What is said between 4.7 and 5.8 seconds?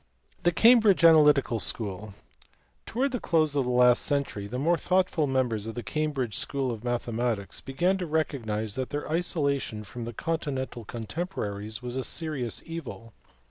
thoughtful members of